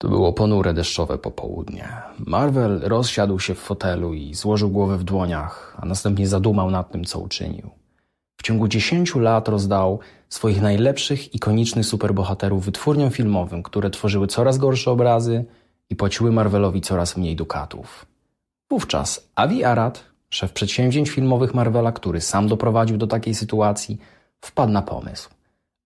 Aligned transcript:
To 0.00 0.08
było 0.08 0.32
ponure 0.32 0.74
deszczowe 0.74 1.18
popołudnie. 1.18 1.88
Marvel 2.18 2.80
rozsiadł 2.82 3.38
się 3.38 3.54
w 3.54 3.58
fotelu 3.58 4.14
i 4.14 4.34
złożył 4.34 4.70
głowę 4.70 4.98
w 4.98 5.04
dłoniach, 5.04 5.76
a 5.80 5.86
następnie 5.86 6.28
zadumał 6.28 6.70
nad 6.70 6.92
tym, 6.92 7.04
co 7.04 7.18
uczynił. 7.18 7.70
W 8.36 8.42
ciągu 8.42 8.68
dziesięciu 8.68 9.18
lat 9.18 9.48
rozdał 9.48 9.98
swoich 10.28 10.62
najlepszych, 10.62 11.34
ikonicznych 11.34 11.86
superbohaterów 11.86 12.64
wytwórniom 12.64 13.10
filmowym, 13.10 13.62
które 13.62 13.90
tworzyły 13.90 14.26
coraz 14.26 14.58
gorsze 14.58 14.90
obrazy 14.90 15.44
i 15.90 15.96
płaciły 15.96 16.32
Marvelowi 16.32 16.80
coraz 16.80 17.16
mniej 17.16 17.36
dukatów. 17.36 18.06
Wówczas 18.70 19.30
Avi 19.34 19.64
Arad, 19.64 20.04
szef 20.30 20.52
przedsięwzięć 20.52 21.10
filmowych 21.10 21.54
Marvela, 21.54 21.92
który 21.92 22.20
sam 22.20 22.48
doprowadził 22.48 22.96
do 22.96 23.06
takiej 23.06 23.34
sytuacji, 23.34 23.98
wpadł 24.40 24.72
na 24.72 24.82
pomysł. 24.82 25.30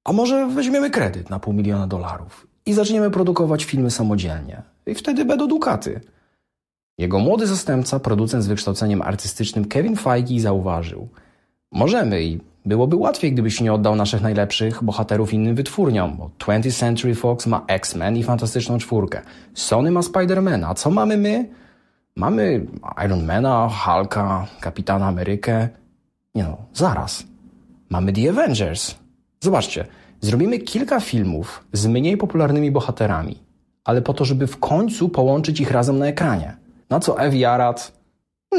A 0.04 0.12
może 0.12 0.46
weźmiemy 0.46 0.90
kredyt 0.90 1.30
na 1.30 1.38
pół 1.38 1.52
miliona 1.52 1.86
dolarów 1.86 2.53
i 2.66 2.72
zaczniemy 2.72 3.10
produkować 3.10 3.64
filmy 3.64 3.90
samodzielnie. 3.90 4.62
I 4.86 4.94
wtedy 4.94 5.24
będą 5.24 5.48
dukaty. 5.48 6.00
Jego 6.98 7.18
młody 7.18 7.46
zastępca, 7.46 8.00
producent 8.00 8.44
z 8.44 8.46
wykształceniem 8.46 9.02
artystycznym 9.02 9.64
Kevin 9.64 9.96
Feige 9.96 10.40
zauważył. 10.40 11.08
Możemy 11.72 12.22
i 12.22 12.40
byłoby 12.66 12.96
łatwiej, 12.96 13.32
gdybyś 13.32 13.60
nie 13.60 13.72
oddał 13.72 13.96
naszych 13.96 14.22
najlepszych 14.22 14.84
bohaterów 14.84 15.32
innym 15.32 15.54
wytwórniom, 15.54 16.16
bo 16.16 16.30
20th 16.38 16.78
Century 16.78 17.14
Fox 17.14 17.46
ma 17.46 17.64
X-Men 17.68 18.16
i 18.16 18.22
Fantastyczną 18.22 18.78
Czwórkę. 18.78 19.22
Sony 19.54 19.90
ma 19.90 20.02
Spidermana. 20.02 20.68
A 20.68 20.74
co 20.74 20.90
mamy 20.90 21.16
my? 21.16 21.48
Mamy 22.16 22.66
Ironmana, 23.04 23.68
Hulka, 23.68 24.46
Kapitana 24.60 25.06
Amerykę. 25.06 25.68
Nie 26.34 26.42
no, 26.42 26.56
zaraz. 26.74 27.24
Mamy 27.90 28.12
The 28.12 28.30
Avengers. 28.30 28.94
Zobaczcie, 29.40 29.86
Zrobimy 30.24 30.58
kilka 30.58 31.00
filmów 31.00 31.64
z 31.72 31.86
mniej 31.86 32.16
popularnymi 32.16 32.70
bohaterami, 32.70 33.38
ale 33.84 34.02
po 34.02 34.14
to, 34.14 34.24
żeby 34.24 34.46
w 34.46 34.58
końcu 34.58 35.08
połączyć 35.08 35.60
ich 35.60 35.70
razem 35.70 35.98
na 35.98 36.06
ekranie. 36.06 36.56
Na 36.90 37.00
co 37.00 37.20
Evi 37.20 37.44
Arad? 37.44 37.92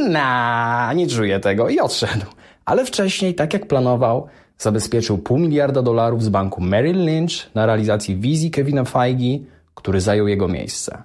Na, 0.09 0.93
nie 0.95 1.07
czuję 1.07 1.39
tego 1.39 1.69
i 1.69 1.79
odszedł. 1.79 2.25
Ale 2.65 2.85
wcześniej, 2.85 3.35
tak 3.35 3.53
jak 3.53 3.67
planował, 3.67 4.27
zabezpieczył 4.57 5.17
pół 5.17 5.37
miliarda 5.37 5.81
dolarów 5.81 6.23
z 6.23 6.29
banku 6.29 6.61
Merrill 6.61 7.05
Lynch 7.05 7.55
na 7.55 7.65
realizacji 7.65 8.15
wizji 8.15 8.51
Kevina 8.51 8.83
Feige, 8.83 9.39
który 9.75 10.01
zajął 10.01 10.27
jego 10.27 10.47
miejsce. 10.47 11.03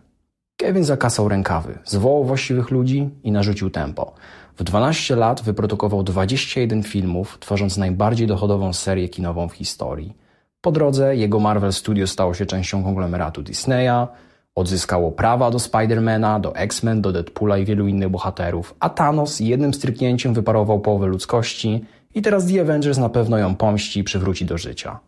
Kevin 0.56 0.84
zakasał 0.84 1.29
rękawy, 1.29 1.79
zwołał 1.84 2.25
właściwych 2.25 2.71
ludzi 2.71 3.11
i 3.23 3.33
narzucił 3.33 3.71
tempo. 3.71 4.12
W 4.56 4.62
12 4.62 5.17
lat 5.17 5.43
wyprodukował 5.43 6.03
21 6.03 6.83
filmów, 6.83 7.39
tworząc 7.41 7.77
najbardziej 7.77 8.27
dochodową 8.27 8.73
serię 8.73 9.09
kinową 9.09 9.49
w 9.49 9.53
historii. 9.53 10.21
Po 10.61 10.72
drodze 10.72 11.16
jego 11.16 11.41
Marvel 11.41 11.72
Studios 11.72 12.11
stało 12.11 12.34
się 12.34 12.47
częścią 12.47 12.84
konglomeratu 12.84 13.42
Disneya, 13.42 14.06
odzyskało 14.55 15.12
prawa 15.12 15.50
do 15.50 15.58
Spidermana, 15.58 16.41
do 16.41 16.56
X-Men, 16.56 17.03
do 17.03 17.12
Deadpoola 17.12 17.58
i 17.58 17.64
wielu 17.64 17.89
innych 17.89 18.08
bohaterów, 18.08 18.75
a 18.81 18.88
Thanos 18.88 19.41
jednym 19.41 19.75
stryknięciem 19.75 20.34
wyparował 20.34 20.81
połowę 20.81 21.06
ludzkości 21.06 21.84
i 22.14 22.22
teraz 22.22 22.47
The 22.47 22.61
Avengers 22.61 22.98
na 22.98 23.08
pewno 23.08 23.38
ją 23.38 23.56
pomści 23.56 24.00
i 24.00 24.05
przywróci 24.05 24.44
do 24.44 24.58
życia. 24.58 24.98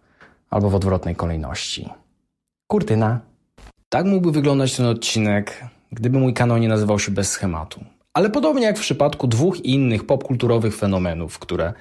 Albo 0.50 0.70
w 0.70 0.74
odwrotnej 0.74 1.16
kolejności. 1.16 1.88
Kurtyna. 2.66 3.20
Tak 3.88 4.06
mógłby 4.06 4.32
wyglądać 4.32 4.76
ten 4.76 4.86
odcinek, 4.86 5.64
gdyby 5.92 6.18
mój 6.18 6.34
kanał 6.34 6.58
nie 6.58 6.68
nazywał 6.68 6.98
się 6.98 7.12
bez 7.12 7.30
schematu. 7.30 7.84
Ale 8.14 8.30
podobnie 8.30 8.62
jak 8.62 8.78
w 8.78 8.80
przypadku 8.80 9.26
dwóch 9.26 9.60
innych 9.60 10.06
popkulturowych 10.06 10.76
fenomenów, 10.76 11.38
które 11.38 11.72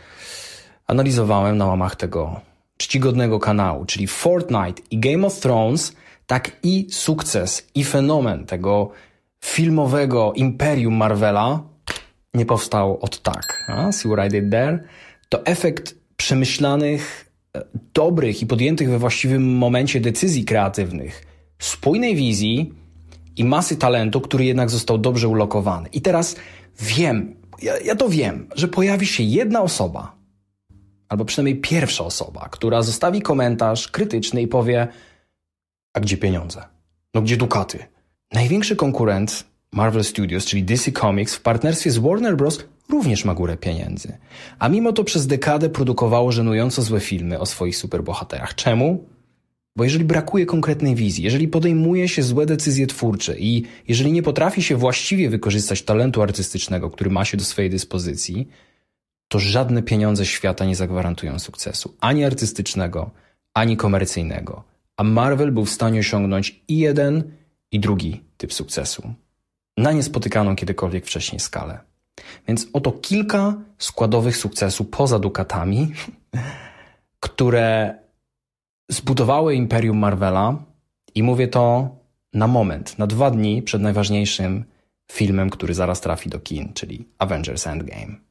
analizowałem 0.87 1.57
na 1.57 1.65
łamach 1.65 1.95
tego 1.95 2.41
czcigodnego 2.81 3.39
kanału, 3.39 3.85
czyli 3.85 4.07
Fortnite 4.07 4.81
i 4.91 4.99
Game 4.99 5.27
of 5.27 5.39
Thrones, 5.39 5.95
tak 6.27 6.51
i 6.63 6.87
sukces 6.91 7.67
i 7.75 7.83
fenomen 7.83 8.45
tego 8.45 8.91
filmowego 9.45 10.33
imperium 10.35 10.93
Marvela 10.93 11.63
nie 12.33 12.45
powstał 12.45 12.97
od 13.01 13.21
tak. 13.21 13.65
A? 13.67 13.91
See 13.91 14.11
what 14.11 14.27
I 14.27 14.29
did 14.29 14.51
there? 14.51 14.83
To 15.29 15.45
efekt 15.45 15.95
przemyślanych, 16.17 17.31
e, 17.57 17.63
dobrych 17.93 18.41
i 18.41 18.45
podjętych 18.45 18.89
we 18.89 18.99
właściwym 18.99 19.57
momencie 19.57 20.01
decyzji 20.01 20.45
kreatywnych, 20.45 21.25
spójnej 21.59 22.15
wizji 22.15 22.73
i 23.35 23.43
masy 23.45 23.77
talentu, 23.77 24.21
który 24.21 24.45
jednak 24.45 24.69
został 24.69 24.97
dobrze 24.97 25.27
ulokowany. 25.27 25.89
I 25.89 26.01
teraz 26.01 26.35
wiem, 26.79 27.35
ja, 27.61 27.79
ja 27.79 27.95
to 27.95 28.09
wiem, 28.09 28.47
że 28.55 28.67
pojawi 28.67 29.05
się 29.05 29.23
jedna 29.23 29.61
osoba, 29.61 30.20
albo 31.11 31.25
przynajmniej 31.25 31.61
pierwsza 31.61 32.03
osoba, 32.03 32.49
która 32.51 32.81
zostawi 32.81 33.21
komentarz 33.21 33.87
krytyczny 33.87 34.41
i 34.41 34.47
powie: 34.47 34.87
A 35.93 35.99
gdzie 35.99 36.17
pieniądze? 36.17 36.63
No 37.13 37.21
gdzie 37.21 37.37
dukaty? 37.37 37.79
Największy 38.33 38.75
konkurent 38.75 39.45
Marvel 39.71 40.03
Studios, 40.03 40.45
czyli 40.45 40.63
DC 40.63 40.91
Comics, 40.91 41.35
w 41.35 41.41
partnerstwie 41.41 41.91
z 41.91 41.97
Warner 41.97 42.37
Bros. 42.37 42.63
również 42.89 43.25
ma 43.25 43.33
górę 43.33 43.57
pieniędzy. 43.57 44.17
A 44.59 44.69
mimo 44.69 44.93
to 44.93 45.03
przez 45.03 45.27
dekadę 45.27 45.69
produkowało 45.69 46.31
żenująco 46.31 46.81
złe 46.81 46.99
filmy 46.99 47.39
o 47.39 47.45
swoich 47.45 47.77
superbohaterach. 47.77 48.55
Czemu? 48.55 49.05
Bo 49.75 49.83
jeżeli 49.83 50.05
brakuje 50.05 50.45
konkretnej 50.45 50.95
wizji, 50.95 51.23
jeżeli 51.23 51.47
podejmuje 51.47 52.07
się 52.07 52.23
złe 52.23 52.45
decyzje 52.45 52.87
twórcze 52.87 53.39
i 53.39 53.63
jeżeli 53.87 54.11
nie 54.11 54.23
potrafi 54.23 54.63
się 54.63 54.75
właściwie 54.75 55.29
wykorzystać 55.29 55.81
talentu 55.81 56.21
artystycznego, 56.21 56.89
który 56.89 57.09
ma 57.09 57.25
się 57.25 57.37
do 57.37 57.43
swojej 57.43 57.69
dyspozycji, 57.69 58.47
to 59.31 59.39
żadne 59.39 59.83
pieniądze 59.83 60.25
świata 60.25 60.65
nie 60.65 60.75
zagwarantują 60.75 61.39
sukcesu, 61.39 61.95
ani 61.99 62.25
artystycznego, 62.25 63.11
ani 63.53 63.77
komercyjnego. 63.77 64.63
A 64.97 65.03
Marvel 65.03 65.51
był 65.51 65.65
w 65.65 65.69
stanie 65.69 65.99
osiągnąć 65.99 66.61
i 66.67 66.77
jeden, 66.77 67.31
i 67.71 67.79
drugi 67.79 68.23
typ 68.37 68.53
sukcesu. 68.53 69.13
Na 69.77 69.91
niespotykaną 69.91 70.55
kiedykolwiek 70.55 71.05
wcześniej 71.05 71.39
skalę. 71.39 71.79
Więc 72.47 72.67
oto 72.73 72.91
kilka 72.91 73.57
składowych 73.77 74.37
sukcesów 74.37 74.87
poza 74.89 75.19
dukatami, 75.19 75.93
które 77.25 77.95
zbudowały 78.89 79.55
imperium 79.55 79.97
Marvela 79.97 80.63
i 81.15 81.23
mówię 81.23 81.47
to 81.47 81.95
na 82.33 82.47
moment, 82.47 82.99
na 82.99 83.07
dwa 83.07 83.31
dni 83.31 83.61
przed 83.61 83.81
najważniejszym 83.81 84.65
filmem, 85.11 85.49
który 85.49 85.73
zaraz 85.73 86.01
trafi 86.01 86.29
do 86.29 86.39
kin, 86.39 86.73
czyli 86.73 87.07
Avengers 87.17 87.67
Endgame. 87.67 88.30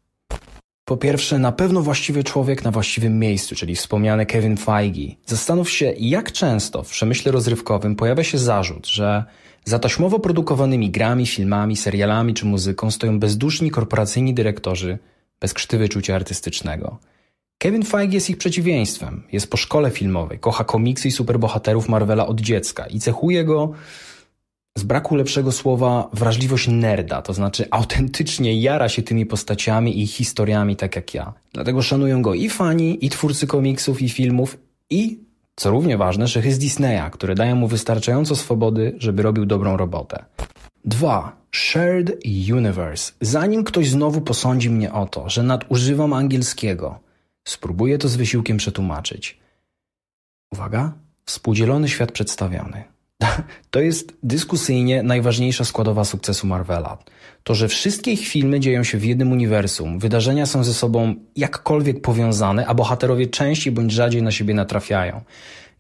Po 0.90 0.96
pierwsze, 0.96 1.38
na 1.38 1.52
pewno 1.52 1.82
właściwy 1.82 2.24
człowiek 2.24 2.64
na 2.64 2.70
właściwym 2.70 3.18
miejscu, 3.18 3.54
czyli 3.54 3.74
wspomniany 3.74 4.26
Kevin 4.26 4.56
Feige. 4.56 5.14
Zastanów 5.26 5.70
się, 5.70 5.94
jak 5.98 6.32
często 6.32 6.82
w 6.82 6.90
przemyśle 6.90 7.32
rozrywkowym 7.32 7.96
pojawia 7.96 8.24
się 8.24 8.38
zarzut, 8.38 8.86
że 8.86 9.24
za 9.64 9.78
taśmowo 9.78 10.18
produkowanymi 10.18 10.90
grami, 10.90 11.26
filmami, 11.26 11.76
serialami 11.76 12.34
czy 12.34 12.46
muzyką 12.46 12.90
stoją 12.90 13.20
bezduszni 13.20 13.70
korporacyjni 13.70 14.34
dyrektorzy 14.34 14.98
bez 15.40 15.54
krzty 15.54 15.78
wyczucia 15.78 16.14
artystycznego. 16.14 16.98
Kevin 17.58 17.84
Feige 17.84 18.14
jest 18.14 18.30
ich 18.30 18.38
przeciwieństwem. 18.38 19.22
Jest 19.32 19.50
po 19.50 19.56
szkole 19.56 19.90
filmowej, 19.90 20.38
kocha 20.38 20.64
komiksy 20.64 21.08
i 21.08 21.10
superbohaterów 21.10 21.88
Marvela 21.88 22.26
od 22.26 22.40
dziecka 22.40 22.86
i 22.86 23.00
cechuje 23.00 23.44
go 23.44 23.72
z 24.80 24.84
braku 24.84 25.14
lepszego 25.14 25.52
słowa 25.52 26.08
wrażliwość 26.12 26.68
nerda, 26.68 27.22
to 27.22 27.32
znaczy 27.32 27.66
autentycznie 27.70 28.60
jara 28.60 28.88
się 28.88 29.02
tymi 29.02 29.26
postaciami 29.26 30.02
i 30.02 30.06
historiami 30.06 30.76
tak 30.76 30.96
jak 30.96 31.14
ja. 31.14 31.32
Dlatego 31.52 31.82
szanują 31.82 32.22
go 32.22 32.34
i 32.34 32.48
fani, 32.48 33.06
i 33.06 33.10
twórcy 33.10 33.46
komiksów, 33.46 34.02
i 34.02 34.08
filmów, 34.08 34.58
i, 34.90 35.18
co 35.56 35.70
równie 35.70 35.96
ważne, 35.96 36.28
szechy 36.28 36.52
z 36.52 36.58
Disneya, 36.58 37.10
które 37.12 37.34
dają 37.34 37.56
mu 37.56 37.68
wystarczająco 37.68 38.36
swobody, 38.36 38.94
żeby 38.98 39.22
robił 39.22 39.46
dobrą 39.46 39.76
robotę. 39.76 40.24
2. 40.84 41.36
Shared 41.52 42.10
Universe. 42.52 43.12
Zanim 43.20 43.64
ktoś 43.64 43.90
znowu 43.90 44.20
posądzi 44.20 44.70
mnie 44.70 44.92
o 44.92 45.06
to, 45.06 45.28
że 45.28 45.42
nadużywam 45.42 46.12
angielskiego, 46.12 47.00
spróbuję 47.44 47.98
to 47.98 48.08
z 48.08 48.16
wysiłkiem 48.16 48.56
przetłumaczyć. 48.56 49.38
Uwaga, 50.52 50.92
współdzielony 51.24 51.88
świat 51.88 52.12
przedstawiony. 52.12 52.84
To 53.70 53.80
jest 53.80 54.12
dyskusyjnie 54.22 55.02
najważniejsza 55.02 55.64
składowa 55.64 56.04
sukcesu 56.04 56.46
Marvela. 56.46 56.98
To, 57.44 57.54
że 57.54 57.68
wszystkie 57.68 58.12
ich 58.12 58.28
filmy 58.28 58.60
dzieją 58.60 58.84
się 58.84 58.98
w 58.98 59.04
jednym 59.04 59.32
uniwersum, 59.32 59.98
wydarzenia 59.98 60.46
są 60.46 60.64
ze 60.64 60.74
sobą 60.74 61.14
jakkolwiek 61.36 62.00
powiązane, 62.00 62.66
a 62.66 62.74
bohaterowie 62.74 63.26
częściej 63.26 63.72
bądź 63.72 63.92
rzadziej 63.92 64.22
na 64.22 64.30
siebie 64.30 64.54
natrafiają. 64.54 65.20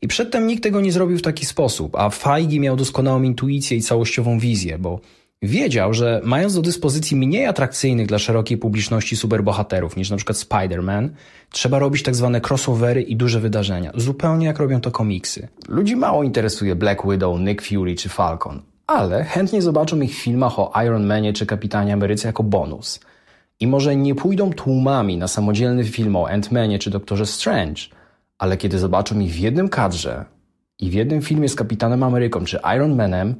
I 0.02 0.08
przedtem 0.08 0.46
nikt 0.46 0.62
tego 0.62 0.80
nie 0.80 0.92
zrobił 0.92 1.18
w 1.18 1.22
taki 1.22 1.46
sposób, 1.46 1.96
a 1.96 2.10
Feige 2.10 2.60
miał 2.60 2.76
doskonałą 2.76 3.22
intuicję 3.22 3.76
i 3.76 3.82
całościową 3.82 4.38
wizję, 4.38 4.78
bo 4.78 5.00
Wiedział, 5.42 5.94
że 5.94 6.20
mając 6.24 6.54
do 6.54 6.62
dyspozycji 6.62 7.16
mniej 7.16 7.46
atrakcyjnych 7.46 8.06
dla 8.06 8.18
szerokiej 8.18 8.58
publiczności 8.58 9.16
superbohaterów 9.16 9.96
niż 9.96 10.12
przykład 10.16 10.38
Spider-Man, 10.38 11.08
trzeba 11.50 11.78
robić 11.78 12.02
tak 12.02 12.14
zwane 12.14 12.40
crossovery 12.50 13.02
i 13.02 13.16
duże 13.16 13.40
wydarzenia, 13.40 13.92
zupełnie 13.94 14.46
jak 14.46 14.58
robią 14.58 14.80
to 14.80 14.90
komiksy. 14.90 15.48
Ludzi 15.68 15.96
mało 15.96 16.22
interesuje 16.22 16.76
Black 16.76 17.02
Widow, 17.10 17.40
Nick 17.40 17.62
Fury 17.62 17.94
czy 17.94 18.08
Falcon, 18.08 18.62
ale 18.86 19.24
chętnie 19.24 19.62
zobaczą 19.62 20.00
ich 20.00 20.14
w 20.14 20.22
filmach 20.22 20.58
o 20.58 20.72
Iron 20.84 21.06
Manie 21.06 21.32
czy 21.32 21.46
Kapitanie 21.46 21.92
Ameryce 21.92 22.28
jako 22.28 22.42
bonus. 22.42 23.00
I 23.60 23.66
może 23.66 23.96
nie 23.96 24.14
pójdą 24.14 24.52
tłumami 24.52 25.16
na 25.16 25.28
samodzielny 25.28 25.84
film 25.84 26.16
o 26.16 26.28
Ant-Manie 26.28 26.78
czy 26.78 26.90
Doktorze 26.90 27.26
Strange, 27.26 27.82
ale 28.38 28.56
kiedy 28.56 28.78
zobaczą 28.78 29.20
ich 29.20 29.32
w 29.32 29.38
jednym 29.38 29.68
kadrze 29.68 30.24
i 30.78 30.90
w 30.90 30.92
jednym 30.92 31.22
filmie 31.22 31.48
z 31.48 31.54
Kapitanem 31.54 32.02
Ameryką 32.02 32.44
czy 32.44 32.58
Iron 32.76 32.96
Manem 32.96 33.34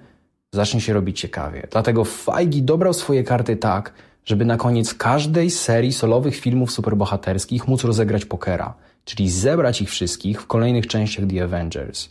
zacznie 0.54 0.80
się 0.80 0.92
robić 0.92 1.20
ciekawie. 1.20 1.66
Dlatego 1.70 2.04
Feige 2.04 2.62
dobrał 2.62 2.94
swoje 2.94 3.24
karty 3.24 3.56
tak, 3.56 3.92
żeby 4.24 4.44
na 4.44 4.56
koniec 4.56 4.94
każdej 4.94 5.50
serii 5.50 5.92
solowych 5.92 6.36
filmów 6.36 6.72
superbohaterskich 6.72 7.68
móc 7.68 7.84
rozegrać 7.84 8.24
pokera, 8.24 8.74
czyli 9.04 9.30
zebrać 9.30 9.82
ich 9.82 9.90
wszystkich 9.90 10.42
w 10.42 10.46
kolejnych 10.46 10.86
częściach 10.86 11.26
The 11.26 11.44
Avengers. 11.44 12.08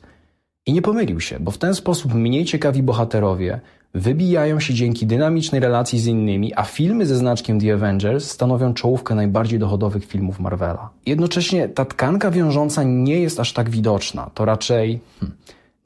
I 0.65 0.74
nie 0.74 0.81
pomylił 0.81 1.19
się, 1.19 1.39
bo 1.39 1.51
w 1.51 1.57
ten 1.57 1.75
sposób 1.75 2.13
mniej 2.13 2.45
ciekawi 2.45 2.83
bohaterowie 2.83 3.59
wybijają 3.94 4.59
się 4.59 4.74
dzięki 4.74 5.06
dynamicznej 5.06 5.62
relacji 5.62 6.00
z 6.00 6.07
innymi, 6.07 6.53
a 6.56 6.63
filmy 6.63 7.06
ze 7.06 7.15
znaczkiem 7.15 7.59
The 7.59 7.74
Avengers 7.74 8.31
stanowią 8.31 8.74
czołówkę 8.74 9.15
najbardziej 9.15 9.59
dochodowych 9.59 10.06
filmów 10.06 10.39
Marvela. 10.39 10.89
Jednocześnie 11.06 11.69
ta 11.69 11.86
tkanka 11.86 12.31
wiążąca 12.31 12.83
nie 12.83 13.19
jest 13.19 13.39
aż 13.39 13.53
tak 13.53 13.69
widoczna, 13.69 14.30
to 14.33 14.45
raczej 14.45 15.00
hmm, 15.19 15.38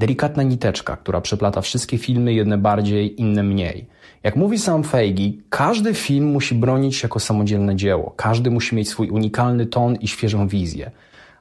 delikatna 0.03 0.43
niteczka, 0.43 0.97
która 0.97 1.21
przeplata 1.21 1.61
wszystkie 1.61 1.97
filmy, 1.97 2.33
jedne 2.33 2.57
bardziej, 2.57 3.21
inne 3.21 3.43
mniej. 3.43 3.85
Jak 4.23 4.35
mówi 4.35 4.59
sam 4.59 4.83
Feige, 4.83 5.31
każdy 5.49 5.93
film 5.93 6.25
musi 6.31 6.55
bronić 6.55 6.95
się 6.95 7.05
jako 7.05 7.19
samodzielne 7.19 7.75
dzieło, 7.75 8.13
każdy 8.15 8.51
musi 8.51 8.75
mieć 8.75 8.89
swój 8.89 9.09
unikalny 9.09 9.65
ton 9.65 9.95
i 9.95 10.07
świeżą 10.07 10.47
wizję. 10.47 10.91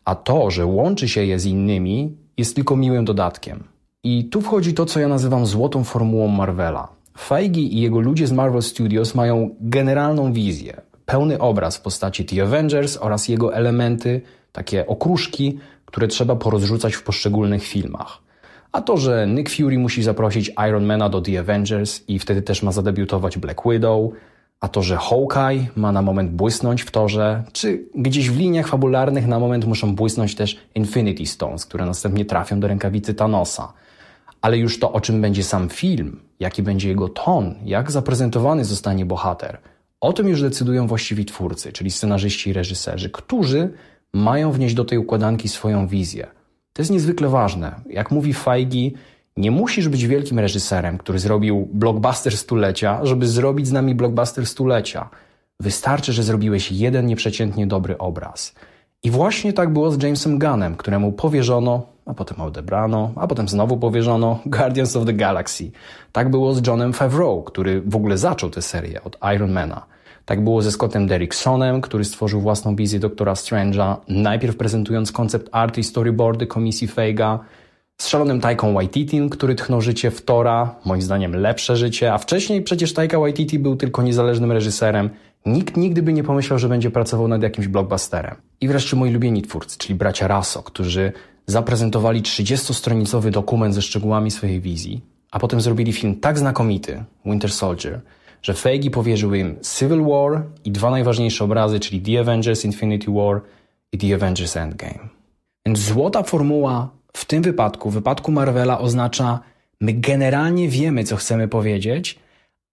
A 0.05 0.15
to, 0.15 0.51
że 0.51 0.67
łączy 0.67 1.09
się 1.09 1.25
je 1.25 1.39
z 1.39 1.47
innymi, 1.47 2.17
jest 2.37 2.55
tylko 2.55 2.77
miłym 2.77 3.05
dodatkiem. 3.05 3.65
I 4.05 4.25
tu 4.25 4.41
wchodzi 4.41 4.75
to, 4.75 4.87
co 4.87 5.01
ja 5.01 5.09
nazywam 5.09 5.47
złotą 5.47 5.85
formułą 5.85 6.29
Marvela. 6.29 6.89
Feige 7.19 7.61
i 7.61 7.81
jego 7.81 8.01
ludzie 8.01 8.27
z 8.27 8.33
Marvel 8.33 8.63
Studios 8.63 9.15
mają 9.15 9.51
generalną 9.61 10.33
wizję, 10.33 10.81
pełny 11.07 11.39
obraz 11.39 11.77
w 11.77 11.81
postaci 11.81 12.25
The 12.25 12.43
Avengers 12.43 12.99
oraz 13.01 13.29
jego 13.29 13.55
elementy, 13.55 14.21
takie 14.53 14.87
okruszki, 14.87 15.59
które 15.85 16.09
trzeba 16.09 16.37
porozrzucać 16.37 16.95
w 16.95 17.03
poszczególnych 17.03 17.65
filmach. 17.65 18.22
A 18.73 18.81
to, 18.81 18.97
że 18.97 19.27
Nick 19.27 19.51
Fury 19.51 19.79
musi 19.79 20.03
zaprosić 20.03 20.53
Ironmana 20.69 21.09
do 21.09 21.21
The 21.21 21.41
Avengers 21.41 22.01
i 22.09 22.19
wtedy 22.19 22.43
też 22.43 22.63
ma 22.63 22.73
zadebiutować 22.73 23.39
Black 23.39 23.61
Widow, 23.67 24.11
a 24.61 24.69
to, 24.69 24.83
że 24.83 24.97
Hawkeye 24.97 25.67
ma 25.77 25.93
na 25.93 26.03
moment 26.03 26.31
błysnąć 26.31 26.83
w 26.83 26.91
torze, 26.91 27.45
czy 27.53 27.85
gdzieś 27.95 28.31
w 28.31 28.39
liniach 28.39 28.69
fabularnych 28.69 29.27
na 29.27 29.39
moment 29.39 29.65
muszą 29.65 29.95
błysnąć 29.95 30.35
też 30.35 30.59
Infinity 30.75 31.27
Stones, 31.27 31.67
które 31.67 31.87
następnie 31.87 32.25
trafią 32.25 32.61
do 32.61 32.69
rękawicy 32.69 33.15
Thanosa. 33.15 33.73
Ale 34.41 34.59
już 34.59 34.79
to, 34.79 34.93
o 34.93 35.01
czym 35.01 35.21
będzie 35.21 35.45
sam 35.45 35.69
film, 35.69 36.21
jaki 36.41 36.63
będzie 36.63 36.89
jego 36.89 37.09
ton, 37.09 37.55
jak 37.65 37.91
zaprezentowany 37.91 38.65
zostanie 38.65 39.07
bohater, 39.07 39.59
o 40.01 40.13
tym 40.13 40.29
już 40.29 40.43
decydują 40.43 40.87
właściwi 40.87 41.25
twórcy, 41.25 41.73
czyli 41.73 41.91
scenarzyści 41.91 42.51
i 42.51 42.53
reżyserzy, 42.53 43.11
którzy 43.11 43.71
mają 44.13 44.53
wnieść 44.53 44.75
do 44.75 44.85
tej 44.85 44.99
układanki 44.99 45.49
swoją 45.49 45.87
wizję. 45.87 46.27
To 46.73 46.83
jest 46.83 46.91
niezwykle 46.91 47.29
ważne. 47.29 47.75
Jak 47.87 48.11
mówi 48.11 48.35
Feige, 48.35 48.91
nie 49.37 49.51
musisz 49.51 49.89
być 49.89 50.07
wielkim 50.07 50.39
reżyserem, 50.39 50.99
który 50.99 51.19
zrobił 51.19 51.69
blockbuster 51.73 52.37
stulecia, 52.37 53.01
żeby 53.03 53.27
zrobić 53.27 53.67
z 53.67 53.73
nami 53.73 53.95
blockbuster 53.95 54.47
stulecia. 54.47 55.09
Wystarczy, 55.61 56.13
że 56.13 56.23
zrobiłeś 56.23 56.73
jeden 56.73 57.07
nieprzeciętnie 57.07 57.67
dobry 57.67 57.99
obraz. 57.99 58.55
I 59.03 59.11
właśnie 59.11 59.53
tak 59.53 59.73
było 59.73 59.91
z 59.91 60.03
Jamesem 60.03 60.39
Gunnem, 60.39 60.77
któremu 60.77 61.13
powierzono, 61.13 61.87
a 62.07 62.15
potem 62.15 62.41
odebrano, 62.41 63.13
a 63.17 63.27
potem 63.27 63.49
znowu 63.49 63.77
powierzono 63.77 64.39
Guardians 64.47 64.97
of 64.97 65.07
the 65.07 65.13
Galaxy. 65.13 65.71
Tak 66.13 66.31
było 66.31 66.55
z 66.55 66.67
Johnem 66.67 66.93
Favreau, 66.93 67.43
który 67.43 67.81
w 67.81 67.97
ogóle 67.97 68.19
zaczął 68.19 68.51
tę 68.51 68.63
serię 68.63 69.03
od 69.05 69.19
Ironmana. 69.35 69.87
Tak 70.25 70.45
było 70.45 70.63
ze 70.63 70.73
Scottem 70.73 71.07
Derricksonem, 71.07 71.81
który 71.81 72.05
stworzył 72.05 72.41
własną 72.41 72.77
wizję 72.77 72.99
Doktora 72.99 73.33
Strange'a, 73.33 73.97
najpierw 74.09 74.57
prezentując 74.57 75.13
koncept 75.13 75.49
art 75.53 75.79
i 75.79 75.85
storyboardy 75.85 76.47
komisji 76.47 76.89
Feiga, 76.89 77.39
z 78.03 78.09
szalonym 78.09 78.41
Taiką 78.41 78.73
Waititim, 78.75 79.31
który 79.31 79.55
tchnął 79.55 79.81
życie 79.81 80.11
w 80.11 80.23
Tora, 80.23 80.75
moim 80.85 81.03
zdaniem 81.03 81.37
lepsze 81.37 81.77
życie, 81.77 82.13
a 82.13 82.19
wcześniej 82.19 82.63
przecież 82.63 82.93
Taika 82.93 83.19
Waititi 83.19 83.59
był 83.59 83.77
tylko 83.77 84.03
niezależnym 84.03 84.53
reżyserem. 84.53 85.11
Nikt 85.47 85.77
nigdy 85.77 86.03
by 86.03 86.13
nie 86.13 86.25
pomyślał, 86.25 86.59
że 86.59 86.69
będzie 86.69 86.91
pracował 86.91 87.29
nad 87.29 87.43
jakimś 87.43 87.69
blockbusterem. 87.69 88.37
I 88.61 88.69
wreszcie 88.69 88.97
moi 88.97 89.11
lubieni 89.11 89.43
twórcy, 89.43 89.79
czyli 89.79 89.95
bracia 89.95 90.29
Rasso, 90.29 90.63
którzy 90.63 91.13
zaprezentowali 91.47 92.23
30-stronicowy 92.23 93.31
dokument 93.31 93.75
ze 93.75 93.83
szczegółami 93.83 94.31
swojej 94.31 94.61
wizji, 94.61 95.01
a 95.31 95.39
potem 95.39 95.61
zrobili 95.61 95.93
film 95.93 96.17
tak 96.21 96.39
znakomity, 96.39 97.05
Winter 97.25 97.51
Soldier, 97.51 98.01
że 98.43 98.55
Feige 98.55 98.91
powierzył 98.91 99.35
im 99.35 99.57
Civil 99.79 100.05
War 100.05 100.43
i 100.65 100.71
dwa 100.71 100.91
najważniejsze 100.91 101.45
obrazy, 101.45 101.81
czyli 101.81 102.01
The 102.01 102.21
Avengers 102.21 102.65
Infinity 102.65 103.13
War 103.13 103.41
i 103.93 103.99
The 103.99 104.15
Avengers 104.15 104.57
Endgame. 104.57 105.09
Więc 105.67 105.79
złota 105.79 106.23
formuła 106.23 106.91
w 107.13 107.25
tym 107.25 107.43
wypadku, 107.43 107.91
w 107.91 107.95
wypadku 107.95 108.33
Marvela 108.33 108.79
oznacza 108.79 109.41
my 109.81 109.93
generalnie 109.93 110.69
wiemy, 110.69 111.05
co 111.05 111.17
chcemy 111.17 111.49
powiedzieć, 111.49 112.19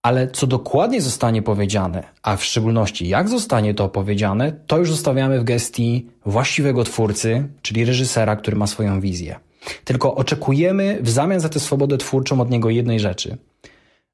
ale 0.04 0.28
co 0.28 0.48
dokładnie 0.48 1.02
zostanie 1.02 1.42
powiedziane, 1.42 2.04
a 2.24 2.38
w 2.38 2.44
szczególności 2.44 3.08
jak 3.08 3.30
zostanie 3.30 3.74
to 3.74 3.84
opowiedziane, 3.84 4.52
to 4.68 4.78
już 4.78 4.92
zostawiamy 4.92 5.40
w 5.40 5.44
gestii 5.44 6.08
właściwego 6.26 6.84
twórcy, 6.84 7.48
czyli 7.62 7.86
reżysera, 7.86 8.36
który 8.36 8.58
ma 8.58 8.68
swoją 8.68 9.02
wizję. 9.02 9.40
Tylko 9.84 10.16
oczekujemy 10.16 11.00
w 11.02 11.10
zamian 11.10 11.40
za 11.40 11.50
tę 11.50 11.60
swobodę 11.60 11.98
twórczą 11.98 12.42
od 12.42 12.50
niego 12.50 12.70
jednej 12.70 13.00
rzeczy– 13.00 13.38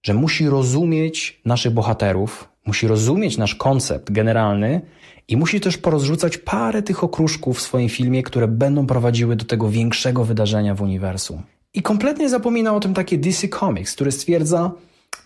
że 0.06 0.13
musi 0.13 0.50
rozumieć 0.50 1.42
naszych 1.46 1.74
bohaterów, 1.74 2.50
musi 2.66 2.88
rozumieć 2.88 3.38
nasz 3.38 3.56
koncept 3.56 4.12
generalny 4.12 4.81
i 5.28 5.38
musi 5.38 5.60
też 5.60 5.78
porozrzucać 5.78 6.38
parę 6.38 6.84
tych 6.84 7.04
okruszków 7.04 7.57
w 7.57 7.62
swoim 7.62 7.90
filmie, 7.90 8.24
które 8.24 8.48
będą 8.48 8.88
prowadziły 8.88 9.36
do 9.36 9.46
tego 9.46 9.69
większego 9.69 10.24
wydarzenia 10.25 10.75
w 10.75 10.81
uniwersum. 10.81 11.42
I 11.74 11.81
kompletnie 11.81 12.30
zapomina 12.30 12.75
o 12.75 12.80
tym 12.80 12.94
takie 12.94 13.18
DC 13.18 13.48
Comics, 13.48 13.96
które 13.96 14.12
stwierdza, 14.12 14.72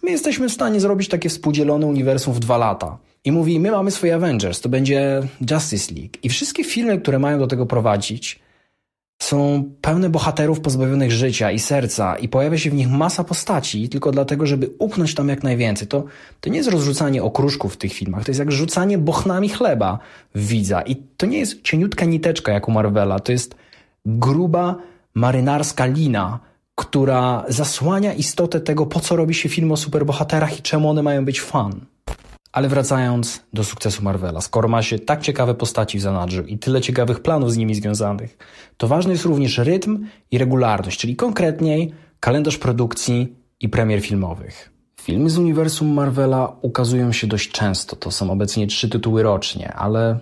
my 0.04 0.12
jesteśmy 0.12 0.50
w 0.50 0.54
stanie 0.54 0.80
zrobić 0.80 1.10
takie 1.10 1.30
współdzielone 1.30 1.86
uniwersum 1.86 2.34
w 2.34 2.40
dwa 2.40 2.58
lata. 2.58 2.98
I 3.24 3.32
mówi, 3.32 3.60
my 3.60 3.72
mamy 3.72 3.92
swoje 3.92 4.16
Avengers, 4.16 4.62
to 4.62 4.70
będzie 4.70 5.22
Justice 5.52 5.94
League. 5.94 6.14
I 6.24 6.30
wszystkie 6.30 6.64
filmy, 6.64 7.02
które 7.02 7.20
mają 7.20 7.40
do 7.40 7.48
tego 7.48 7.66
prowadzić, 7.66 8.40
są 9.22 9.64
pełne 9.82 10.10
bohaterów 10.10 10.60
pozbawionych 10.60 11.12
życia 11.12 11.52
i 11.52 11.60
serca 11.60 12.16
i 12.16 12.30
pojawia 12.30 12.58
się 12.58 12.70
w 12.70 12.74
nich 12.74 12.90
masa 12.90 13.24
postaci 13.24 13.90
tylko 13.90 14.12
dlatego, 14.12 14.46
żeby 14.46 14.70
upchnąć 14.80 15.16
tam 15.16 15.30
jak 15.30 15.44
najwięcej. 15.44 15.88
To, 15.88 16.04
to 16.42 16.50
nie 16.50 16.58
jest 16.58 16.70
rozrzucanie 16.70 17.24
okruszków 17.24 17.74
w 17.74 17.78
tych 17.78 17.94
filmach, 17.94 18.26
to 18.26 18.32
jest 18.32 18.40
jak 18.40 18.52
rzucanie 18.52 18.98
bochnami 18.98 19.50
chleba 19.50 20.00
w 20.36 20.48
widza. 20.48 20.82
I 20.82 20.96
to 20.96 21.26
nie 21.26 21.40
jest 21.40 21.62
cieniutka 21.62 22.06
niteczka 22.06 22.52
jak 22.52 22.68
u 22.68 22.72
Marvela, 22.72 23.20
to 23.20 23.32
jest 23.32 23.56
gruba 24.06 24.76
marynarska 25.14 25.86
lina, 25.86 26.40
która 26.76 27.46
zasłania 27.48 28.14
istotę 28.14 28.60
tego, 28.60 28.86
po 28.86 29.00
co 29.00 29.16
robi 29.16 29.34
się 29.34 29.50
film 29.50 29.72
o 29.72 29.78
superbohaterach 29.78 30.60
i 30.60 30.62
czemu 30.62 30.90
one 30.90 31.04
mają 31.04 31.26
być 31.26 31.42
fan. 31.42 31.86
Ale 32.52 32.70
wracając 32.70 33.44
do 33.54 33.64
sukcesu 33.64 34.04
Marvela, 34.04 34.42
skoro 34.42 34.68
ma 34.68 34.82
się 34.82 35.00
tak 35.00 35.22
ciekawe 35.22 35.56
postaci 35.56 35.98
w 35.98 36.02
zanadrzu 36.02 36.44
i 36.44 36.58
tyle 36.58 36.82
ciekawych 36.82 37.20
planów 37.20 37.52
z 37.52 37.58
nimi 37.58 37.76
związanych, 37.76 38.38
to 38.78 38.88
ważny 38.88 39.12
jest 39.12 39.26
również 39.26 39.58
rytm 39.58 40.06
i 40.32 40.38
regularność, 40.38 41.00
czyli 41.00 41.16
konkretniej 41.16 41.94
kalendarz 42.20 42.58
produkcji 42.58 43.36
i 43.60 43.70
premier 43.70 44.02
filmowych. 44.02 44.72
Filmy 45.02 45.30
z 45.30 45.38
uniwersum 45.38 45.88
Marvela 45.94 46.56
ukazują 46.62 47.12
się 47.12 47.28
dość 47.28 47.52
często, 47.52 47.96
to 47.96 48.12
są 48.12 48.32
obecnie 48.32 48.68
trzy 48.68 48.90
tytuły 48.90 49.24
rocznie, 49.24 49.74
ale 49.74 50.20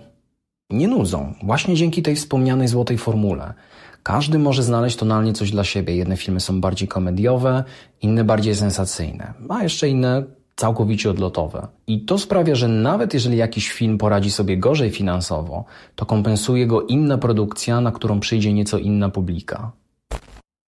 nie 0.70 0.88
nudzą, 0.88 1.34
właśnie 1.42 1.74
dzięki 1.74 2.02
tej 2.02 2.16
wspomnianej 2.16 2.68
złotej 2.68 2.98
formule. 2.98 3.54
Każdy 4.02 4.38
może 4.38 4.62
znaleźć 4.62 4.96
tonalnie 4.96 5.32
coś 5.32 5.50
dla 5.50 5.64
siebie. 5.64 5.96
Jedne 5.96 6.16
filmy 6.16 6.40
są 6.40 6.60
bardziej 6.60 6.88
komediowe, 6.88 7.64
inne 8.02 8.24
bardziej 8.24 8.54
sensacyjne, 8.54 9.34
a 9.48 9.62
jeszcze 9.62 9.88
inne 9.88 10.37
całkowicie 10.58 11.10
odlotowe. 11.10 11.66
I 11.86 12.00
to 12.00 12.18
sprawia, 12.18 12.54
że 12.54 12.68
nawet 12.68 13.14
jeżeli 13.14 13.36
jakiś 13.36 13.72
film 13.72 13.98
poradzi 13.98 14.30
sobie 14.30 14.56
gorzej 14.56 14.90
finansowo, 14.90 15.64
to 15.94 16.06
kompensuje 16.06 16.66
go 16.66 16.82
inna 16.82 17.18
produkcja, 17.18 17.80
na 17.80 17.92
którą 17.92 18.20
przyjdzie 18.20 18.52
nieco 18.52 18.78
inna 18.78 19.08
publika. 19.08 19.72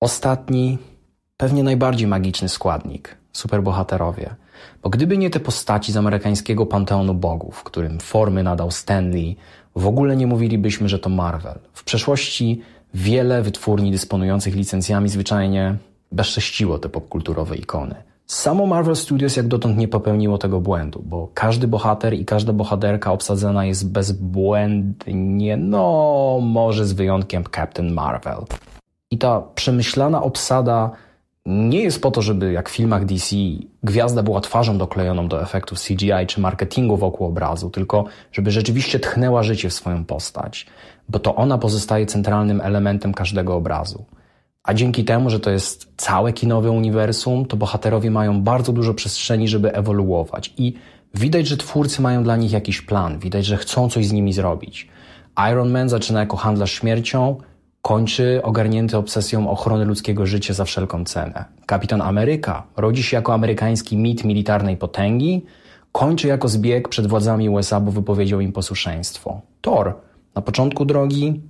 Ostatni, 0.01 0.79
pewnie 1.37 1.63
najbardziej 1.63 2.09
magiczny 2.09 2.49
składnik 2.49 3.17
superbohaterowie. 3.33 4.35
Bo 4.83 4.91
gdyby 4.91 5.19
nie 5.19 5.31
te 5.31 5.41
postaci 5.41 5.93
z 5.93 5.97
amerykańskiego 5.97 6.67
panteonu 6.67 7.15
bogów, 7.15 7.63
którym 7.63 8.01
formy 8.01 8.43
nadał 8.43 8.71
Stanley, 8.71 9.37
w 9.77 9.87
ogóle 9.87 10.17
nie 10.17 10.27
mówilibyśmy, 10.27 10.89
że 10.89 10.99
to 10.99 11.11
Marvel. 11.11 11.59
W 11.73 11.85
przeszłości 11.85 12.61
wiele 12.95 13.43
wytwórni 13.43 13.91
dysponujących 13.91 14.55
licencjami 14.55 15.09
zwyczajnie 15.09 15.77
bezcześciło 16.13 16.79
te 16.79 16.89
popkulturowe 16.89 17.57
ikony. 17.57 18.10
Samo 18.31 18.67
Marvel 18.67 18.97
Studios 18.97 19.37
jak 19.37 19.49
dotąd 19.49 19.77
nie 19.77 19.89
popełniło 19.89 20.39
tego 20.39 20.61
błędu, 20.61 21.03
bo 21.07 21.29
każdy 21.35 21.69
bohater 21.69 22.15
i 22.15 22.25
każda 22.25 22.53
bohaterka 22.53 23.13
obsadzona 23.13 23.65
jest 23.65 23.93
bezbłędnie, 23.93 25.57
no 25.57 26.39
może 26.43 26.87
z 26.87 26.93
wyjątkiem 26.93 27.45
Captain 27.55 27.93
Marvel. 27.93 28.45
I 29.11 29.19
ta 29.19 29.43
przemyślana 29.55 30.23
obsada 30.23 30.91
nie 31.47 31.83
jest 31.83 32.03
po 32.03 32.11
to, 32.11 32.23
żeby 32.23 32.53
jak 32.53 32.69
w 32.69 32.73
filmach 32.73 33.05
DC 33.05 33.37
gwiazda 33.83 34.23
była 34.23 34.41
twarzą 34.41 34.79
doklejoną 34.79 35.29
do 35.29 35.43
efektów 35.43 35.79
CGI 35.81 36.27
czy 36.27 36.41
marketingu 36.41 36.97
wokół 36.97 37.27
obrazu, 37.27 37.71
tylko 37.71 38.05
żeby 38.33 38.51
rzeczywiście 38.51 39.01
tchnęła 39.01 39.43
życie 39.43 39.69
w 39.69 39.75
swoją 39.75 40.05
postać, 40.05 40.67
bo 41.09 41.19
to 41.19 41.35
ona 41.35 41.59
pozostaje 41.59 42.07
centralnym 42.07 42.61
elementem 42.61 43.15
każdego 43.15 43.55
obrazu. 43.57 44.05
A 44.63 44.75
dzięki 44.75 45.05
temu, 45.05 45.31
że 45.31 45.41
to 45.41 45.51
jest 45.51 45.93
całe 45.97 46.33
kinowe 46.33 46.71
uniwersum, 46.71 47.47
to 47.47 47.57
bohaterowie 47.57 48.11
mają 48.11 48.41
bardzo 48.41 48.73
dużo 48.73 48.95
przestrzeni, 48.95 49.49
żeby 49.49 49.73
ewoluować. 49.73 50.55
I 50.57 50.75
widać, 51.15 51.47
że 51.47 51.57
twórcy 51.57 52.03
mają 52.03 52.23
dla 52.23 52.37
nich 52.37 52.53
jakiś 52.53 52.83
plan, 52.83 53.19
widać, 53.19 53.47
że 53.47 53.57
chcą 53.57 53.89
coś 53.89 54.07
z 54.07 54.13
nimi 54.13 54.33
zrobić. 54.33 54.89
Iron 55.51 55.71
Man 55.71 55.89
zaczyna 55.89 56.21
jako 56.21 56.37
handlarz 56.37 56.73
śmiercią, 56.73 57.37
kończy 57.83 58.41
ogarnięty 58.43 58.97
obsesją 58.97 59.51
ochrony 59.51 59.85
ludzkiego 59.85 60.27
życia 60.27 60.55
za 60.55 60.65
wszelką 60.65 61.05
cenę. 61.05 61.45
Kapitan 61.67 62.03
Ameryka 62.03 62.63
rodzi 62.77 63.03
się 63.03 63.17
jako 63.17 63.35
amerykański 63.35 63.97
mit 63.97 64.25
militarnej 64.25 64.77
potęgi, 64.77 65.45
kończy 65.93 66.29
jako 66.29 66.49
zbieg 66.49 66.89
przed 66.89 67.07
władzami 67.07 67.49
USA, 67.49 67.81
bo 67.81 67.93
wypowiedział 67.93 68.41
im 68.41 68.53
posłuszeństwo. 68.53 69.41
Thor 69.61 69.95
na 70.35 70.43
początku 70.43 70.85
drogi 70.85 71.41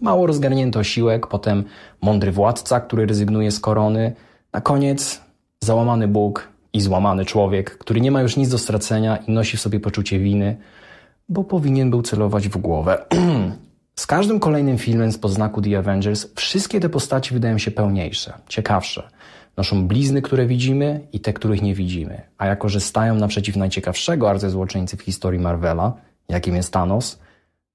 mało 0.00 0.26
rozgarnięty 0.26 0.78
osiłek, 0.78 1.26
potem 1.26 1.64
mądry 2.02 2.32
władca, 2.32 2.80
który 2.80 3.06
rezygnuje 3.06 3.50
z 3.50 3.60
korony, 3.60 4.12
na 4.52 4.60
koniec 4.60 5.20
załamany 5.60 6.08
Bóg 6.08 6.48
i 6.72 6.80
złamany 6.80 7.24
człowiek, 7.24 7.78
który 7.78 8.00
nie 8.00 8.10
ma 8.10 8.22
już 8.22 8.36
nic 8.36 8.48
do 8.48 8.58
stracenia 8.58 9.16
i 9.16 9.32
nosi 9.32 9.56
w 9.56 9.60
sobie 9.60 9.80
poczucie 9.80 10.18
winy, 10.18 10.56
bo 11.28 11.44
powinien 11.44 11.90
był 11.90 12.02
celować 12.02 12.48
w 12.48 12.56
głowę. 12.56 13.04
Z 13.98 14.06
każdym 14.06 14.40
kolejnym 14.40 14.78
filmem 14.78 15.12
z 15.12 15.18
podznaku 15.18 15.62
The 15.62 15.78
Avengers 15.78 16.26
wszystkie 16.34 16.80
te 16.80 16.88
postaci 16.88 17.34
wydają 17.34 17.58
się 17.58 17.70
pełniejsze, 17.70 18.32
ciekawsze. 18.48 19.08
Noszą 19.56 19.88
blizny, 19.88 20.22
które 20.22 20.46
widzimy 20.46 21.00
i 21.12 21.20
te, 21.20 21.32
których 21.32 21.62
nie 21.62 21.74
widzimy. 21.74 22.22
A 22.38 22.46
jako, 22.46 22.68
że 22.68 22.80
stają 22.80 23.14
naprzeciw 23.14 23.56
najciekawszego 23.56 24.30
arcyzłoczyńcy 24.30 24.96
w 24.96 25.02
historii 25.02 25.40
Marvela, 25.40 25.92
jakim 26.28 26.56
jest 26.56 26.72
Thanos, 26.72 27.18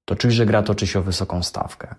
to 0.04 0.16
czuć, 0.16 0.32
że 0.32 0.46
gra 0.46 0.62
toczy 0.62 0.86
się 0.86 0.98
o 0.98 1.02
wysoką 1.02 1.42
stawkę. 1.42 1.94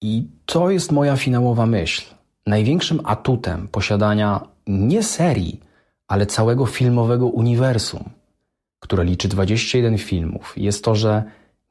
I 0.00 0.26
to 0.46 0.70
jest 0.70 0.92
moja 0.92 1.16
finałowa 1.16 1.66
myśl. 1.66 2.14
Największym 2.46 3.00
atutem 3.04 3.68
posiadania 3.68 4.40
nie 4.66 5.02
serii, 5.02 5.60
ale 6.08 6.26
całego 6.26 6.66
filmowego 6.66 7.26
uniwersum, 7.26 8.10
które 8.80 9.04
liczy 9.04 9.28
21 9.28 9.98
filmów, 9.98 10.54
jest 10.56 10.84
to, 10.84 10.94
że 10.94 11.22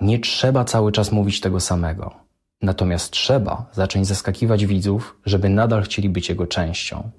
nie 0.02 0.20
trzeba 0.20 0.66
cały 0.66 0.92
czas 0.92 1.12
mówić 1.12 1.42
tego 1.42 1.60
samego. 1.60 2.12
Natomiast 2.62 3.12
trzeba 3.12 3.66
zacząć 3.74 4.08
zaskakiwać 4.08 4.66
widzów, 4.66 5.18
żeby 5.26 5.50
nadal 5.50 5.84
chcieli 5.84 6.10
być 6.10 6.30
jego 6.30 6.48
częścią. 6.48 7.10